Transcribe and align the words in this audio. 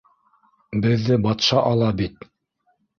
Беҙҙе 0.87 1.19
батша 1.27 1.63
ала 1.75 1.95
бит. 2.03 2.31